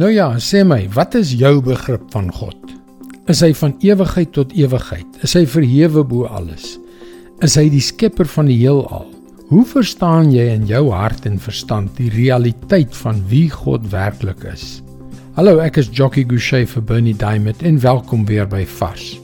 Nou 0.00 0.08
ja, 0.08 0.30
sê 0.40 0.62
my, 0.64 0.86
wat 0.94 1.12
is 1.18 1.34
jou 1.36 1.58
begrip 1.60 2.06
van 2.14 2.30
God? 2.32 2.70
Is 3.28 3.42
hy 3.44 3.50
van 3.58 3.74
ewigheid 3.84 4.30
tot 4.32 4.54
ewigheid? 4.56 5.18
Is 5.26 5.34
hy 5.36 5.42
verhewe 5.44 6.00
bo 6.08 6.24
alles? 6.24 6.78
Is 7.44 7.58
hy 7.60 7.66
die 7.68 7.82
skepper 7.84 8.24
van 8.32 8.48
die 8.48 8.56
heelal? 8.62 9.04
Hoe 9.50 9.66
verstaan 9.68 10.30
jy 10.32 10.46
in 10.54 10.64
jou 10.70 10.86
hart 10.94 11.28
en 11.28 11.36
verstand 11.36 11.92
die 12.00 12.08
realiteit 12.14 12.96
van 13.02 13.20
wie 13.28 13.50
God 13.52 13.90
werklik 13.92 14.48
is? 14.48 14.80
Hallo, 15.36 15.58
ek 15.60 15.82
is 15.84 15.92
Jockey 15.92 16.24
Gouchee 16.24 16.64
vir 16.72 16.88
Bernie 16.94 17.16
Diamond 17.20 17.60
en 17.60 17.84
welkom 17.84 18.24
weer 18.30 18.48
by 18.48 18.64
Vars. 18.80 19.18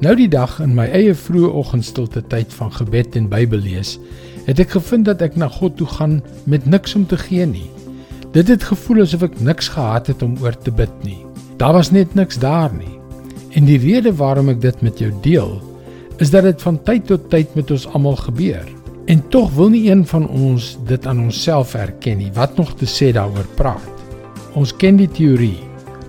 Nou 0.00 0.16
die 0.16 0.30
dag 0.32 0.56
in 0.64 0.72
my 0.72 0.88
eie 0.88 1.12
vroeë 1.12 1.52
oggendstilte 1.52 2.24
tyd 2.32 2.56
van 2.56 2.72
gebed 2.72 3.20
en 3.20 3.28
Bybellees, 3.28 3.98
het 4.48 4.56
ek 4.56 4.78
gevind 4.80 5.04
dat 5.12 5.20
ek 5.28 5.36
na 5.36 5.52
God 5.52 5.76
toe 5.76 5.90
gaan 5.98 6.22
met 6.48 6.64
niks 6.64 6.96
om 6.96 7.04
te 7.12 7.20
gee 7.28 7.44
nie. 7.44 7.68
Dit 8.34 8.48
het 8.50 8.64
gevoel 8.66 9.04
asof 9.04 9.22
ek 9.28 9.36
niks 9.46 9.68
gehad 9.70 10.08
het 10.10 10.22
om 10.26 10.32
oor 10.42 10.56
te 10.58 10.72
bid 10.74 10.94
nie. 11.06 11.20
Daar 11.60 11.76
was 11.76 11.92
net 11.94 12.16
niks 12.18 12.40
daar 12.42 12.72
nie. 12.74 12.96
En 13.54 13.68
die 13.68 13.78
rede 13.78 14.10
waarom 14.18 14.48
ek 14.50 14.58
dit 14.64 14.80
met 14.82 14.98
jou 14.98 15.12
deel, 15.22 15.52
is 16.18 16.32
dat 16.34 16.42
dit 16.42 16.62
van 16.66 16.80
tyd 16.82 17.04
tot 17.06 17.28
tyd 17.30 17.52
met 17.54 17.70
ons 17.70 17.84
almal 17.94 18.16
gebeur. 18.18 18.64
En 19.06 19.22
tog 19.30 19.52
wil 19.54 19.70
nie 19.70 19.84
een 19.86 20.02
van 20.10 20.26
ons 20.26 20.72
dit 20.88 21.06
aan 21.06 21.20
onsself 21.28 21.76
erken 21.78 22.18
nie. 22.18 22.32
Wat 22.34 22.56
nog 22.58 22.72
te 22.80 22.88
sê 22.90 23.12
daaroor 23.14 23.46
praat? 23.54 24.02
Ons 24.58 24.72
ken 24.82 24.98
die 24.98 25.10
teorie. 25.14 25.60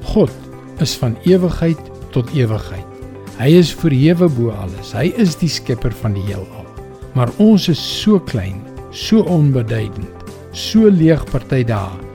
God 0.10 0.34
is 0.82 0.96
van 0.98 1.14
ewigheid 1.30 1.92
tot 2.16 2.34
ewigheid. 2.34 3.05
Hy 3.38 3.52
is 3.60 3.76
verhewe 3.84 4.32
bo 4.34 4.50
alles. 4.64 4.96
Hy 4.98 5.12
is 5.22 5.38
die 5.38 5.52
skepper 5.52 5.94
van 6.02 6.18
die 6.18 6.26
heelal. 6.32 6.66
Maar 7.14 7.30
ons 7.38 7.70
is 7.70 7.86
so 8.02 8.18
klein, 8.18 8.58
so 8.90 9.22
onbeduidend, 9.30 10.34
so 10.58 10.90
leeg 10.90 11.22
party 11.30 11.62
dae 11.70 12.05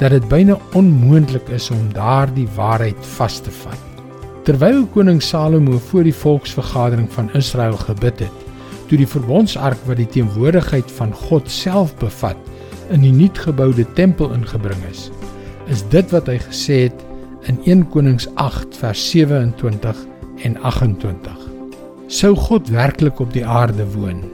dat 0.00 0.14
dit 0.16 0.28
byna 0.28 0.56
onmoontlik 0.72 1.48
is 1.52 1.68
om 1.70 1.90
daardie 1.92 2.48
waarheid 2.56 3.06
vas 3.16 3.38
te 3.44 3.52
vat. 3.52 3.80
Terwyl 4.48 4.86
koning 4.94 5.20
Salomo 5.22 5.78
voor 5.90 6.06
die 6.08 6.14
volksvergadering 6.16 7.10
van 7.12 7.28
Israel 7.36 7.76
gebid 7.76 8.22
het, 8.24 8.46
toe 8.88 8.98
die 8.98 9.08
verbondsark 9.08 9.78
wat 9.86 10.00
die 10.00 10.08
teenwoordigheid 10.08 10.88
van 10.96 11.12
God 11.28 11.50
self 11.52 11.92
bevat 12.00 12.38
in 12.90 13.04
die 13.04 13.12
nuutgeboude 13.12 13.84
tempel 13.94 14.32
ingebring 14.34 14.80
is, 14.88 15.10
is 15.70 15.84
dit 15.92 16.08
wat 16.14 16.30
hy 16.32 16.38
gesê 16.48 16.78
het 16.88 17.04
in 17.52 17.60
1 17.68 17.84
Konings 17.92 18.26
8 18.40 18.80
vers 18.80 19.04
27 19.12 20.00
en 20.48 20.56
28. 20.64 21.44
Sou 22.10 22.32
God 22.34 22.72
werklik 22.72 23.20
op 23.20 23.36
die 23.36 23.44
aarde 23.46 23.86
woon? 23.92 24.24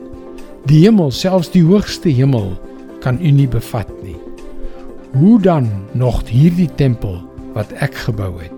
Die 0.70 0.86
hemel, 0.86 1.10
selfs 1.10 1.50
die 1.52 1.66
hoogste 1.66 2.08
hemel, 2.14 2.54
kan 3.02 3.20
u 3.20 3.34
nie 3.34 3.50
bevat 3.50 3.91
nie. 4.02 4.16
Hoe 5.12 5.40
dan 5.40 5.68
nog 5.92 6.22
hierdie 6.28 6.70
tempel 6.74 7.20
wat 7.54 7.72
ek 7.72 7.94
gebou 7.94 8.32
het? 8.40 8.52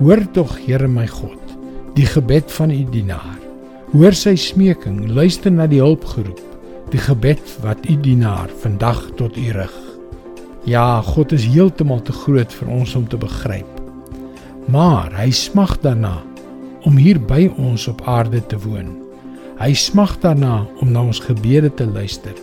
Hoor 0.00 0.22
tog, 0.32 0.52
Here 0.66 0.88
my 0.88 1.06
God, 1.06 1.54
die 1.96 2.06
gebed 2.06 2.52
van 2.52 2.70
u 2.70 2.84
dienaar. 2.92 3.38
Hoor 3.92 4.14
sy 4.14 4.36
smeking, 4.38 5.08
luister 5.10 5.52
na 5.52 5.66
die 5.66 5.80
hulpgeroep, 5.82 6.40
die 6.92 7.00
gebed 7.00 7.42
wat 7.64 7.88
u 7.88 7.96
dienaar 8.00 8.52
vandag 8.62 9.00
tot 9.18 9.36
u 9.36 9.48
rig. 9.56 9.76
Ja, 10.68 11.00
God 11.00 11.32
is 11.32 11.48
heeltemal 11.48 12.02
te 12.04 12.12
groot 12.12 12.52
vir 12.52 12.68
ons 12.68 12.94
om 12.94 13.08
te 13.08 13.18
begryp. 13.18 13.68
Maar 14.68 15.12
hy 15.16 15.30
smag 15.34 15.78
daarna 15.80 16.18
om 16.86 17.00
hier 17.00 17.18
by 17.20 17.48
ons 17.56 17.88
op 17.88 18.04
aarde 18.08 18.42
te 18.46 18.58
woon. 18.60 18.92
Hy 19.60 19.72
smag 19.76 20.18
daarna 20.20 20.66
om 20.80 20.92
na 20.92 21.02
ons 21.08 21.20
gebede 21.24 21.72
te 21.74 21.88
luister. 21.88 22.36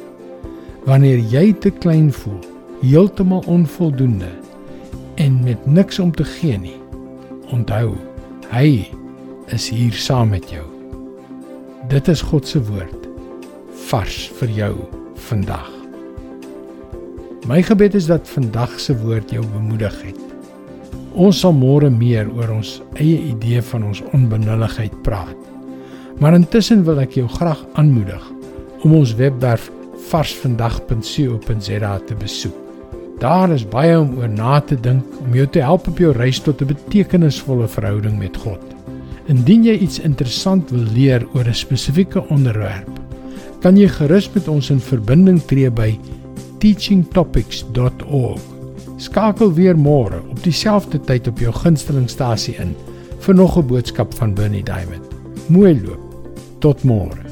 Wanneer 0.86 1.22
jy 1.32 1.52
te 1.62 1.72
klein 1.72 2.12
voel, 2.14 2.42
heeltemal 2.82 3.44
onvoldoende 3.48 4.32
en 5.16 5.44
met 5.44 5.66
niks 5.66 6.00
om 6.00 6.12
te 6.12 6.24
gee 6.24 6.58
nie, 6.58 6.78
Onthou, 7.48 7.94
hy 8.52 8.90
is 9.56 9.70
hier 9.72 9.96
saam 9.96 10.34
met 10.36 10.50
jou. 10.52 10.66
Dit 11.88 12.10
is 12.12 12.20
God 12.28 12.48
se 12.48 12.60
woord 12.68 13.06
vars 13.88 14.18
vir 14.42 14.52
jou 14.52 14.74
vandag. 15.30 15.70
My 17.48 17.62
gebed 17.64 17.96
is 17.96 18.10
dat 18.12 18.28
vandag 18.28 18.76
se 18.84 18.98
woord 19.00 19.32
jou 19.32 19.46
bemoedig 19.54 19.96
het. 20.10 20.20
Ons 21.16 21.40
sal 21.46 21.56
môre 21.56 21.88
meer 21.88 22.28
oor 22.36 22.52
ons 22.58 22.82
eie 23.00 23.32
idee 23.32 23.64
van 23.72 23.88
ons 23.88 24.04
onbenulligheid 24.12 25.02
praat. 25.08 25.40
Maar 26.20 26.36
intussen 26.36 26.84
wil 26.84 27.00
ek 27.00 27.16
jou 27.22 27.32
graag 27.40 27.64
aanmoedig 27.80 28.24
om 28.84 29.00
ons 29.00 29.16
webwerf 29.16 29.72
varsvandag.co.za 30.12 32.00
te 32.04 32.16
besoek. 32.20 32.67
Daar 33.18 33.50
is 33.50 33.64
baie 33.66 33.96
om 34.00 34.18
oor 34.20 34.30
na 34.30 34.60
te 34.62 34.76
dink 34.78 35.06
om 35.26 35.34
jou 35.34 35.48
te 35.50 35.62
help 35.66 35.88
op 35.90 35.98
jou 35.98 36.12
reis 36.14 36.40
tot 36.40 36.62
'n 36.62 36.70
betekenisvolle 36.70 37.68
verhouding 37.68 38.18
met 38.20 38.38
God. 38.38 38.62
Indien 39.26 39.64
jy 39.64 39.78
iets 39.78 40.00
interessant 40.00 40.70
wil 40.70 40.86
leer 40.94 41.28
oor 41.34 41.48
'n 41.48 41.54
spesifieke 41.54 42.28
onderwerp, 42.30 43.00
kan 43.62 43.78
jy 43.78 43.88
gerus 43.88 44.30
met 44.34 44.48
ons 44.48 44.70
in 44.70 44.80
verbinding 44.80 45.42
tree 45.42 45.72
by 45.72 46.00
teachingtopics.org. 46.60 48.42
Skakel 48.98 49.54
weer 49.54 49.78
môre 49.78 50.22
op 50.30 50.44
dieselfde 50.44 51.00
tyd 51.00 51.28
op 51.28 51.40
jou 51.40 51.54
gunstelingstasie 51.54 52.56
in 52.56 52.76
vir 53.20 53.36
nog 53.36 53.58
'n 53.58 53.68
boodskap 53.68 54.14
van 54.14 54.34
Bernie 54.34 54.64
Diamond. 54.64 55.06
Mooi 55.48 55.82
loop. 55.86 56.02
Tot 56.60 56.84
môre. 56.84 57.27